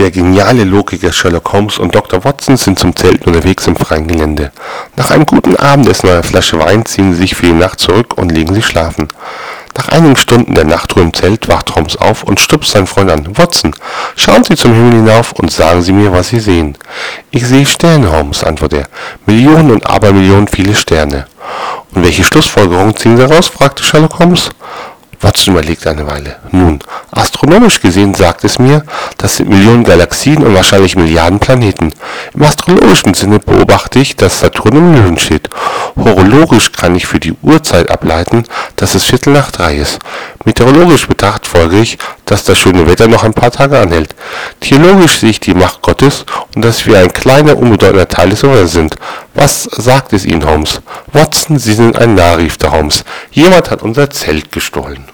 [0.00, 2.24] Der geniale Logiker Sherlock Holmes und Dr.
[2.24, 4.50] Watson sind zum Zelten unterwegs im freien Gelände.
[4.96, 8.16] Nach einem guten Abendessen und einer Flasche Wein ziehen sie sich für die Nacht zurück
[8.16, 9.08] und legen sich schlafen.
[9.76, 13.36] Nach einigen Stunden der Nachtruhe im Zelt wacht Holmes auf und stupst seinen Freund an.
[13.36, 13.74] Watson,
[14.16, 16.78] schauen Sie zum Himmel hinauf und sagen Sie mir, was Sie sehen.
[17.30, 18.88] Ich sehe Sterne, Holmes, antwortet er.
[19.26, 21.26] Millionen und Abermillionen viele Sterne.
[21.94, 23.48] Und welche Schlussfolgerungen ziehen Sie daraus?
[23.48, 24.48] fragte Sherlock Holmes.
[25.20, 26.36] Watson überlegt eine Weile.
[26.50, 26.78] Nun,
[27.10, 28.84] astronomisch gesehen sagt es mir,
[29.18, 31.92] das sind Millionen Galaxien und wahrscheinlich Milliarden Planeten.
[32.34, 35.50] Im astrologischen Sinne beobachte ich, dass Saturn im Löwen steht.
[35.96, 38.44] Horologisch kann ich für die Uhrzeit ableiten,
[38.76, 39.98] dass es Viertel nach drei ist.
[40.44, 44.14] Meteorologisch betrachtet folge ich, dass das schöne Wetter noch ein paar Tage anhält.
[44.60, 48.72] Theologisch sehe ich die Macht Gottes und dass wir ein kleiner, unbedeutender Teil des Universums
[48.72, 48.96] sind.
[49.34, 50.80] Was sagt es Ihnen, Holmes?
[51.12, 53.04] Watson, Sie sind ein Narr, rief der Holmes.
[53.30, 55.04] Jemand hat unser Zelt gestohlen.